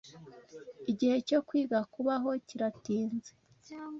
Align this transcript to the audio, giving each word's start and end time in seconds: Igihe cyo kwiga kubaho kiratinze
Igihe 0.91 1.15
cyo 1.27 1.39
kwiga 1.47 1.79
kubaho 1.93 2.29
kiratinze 2.47 3.31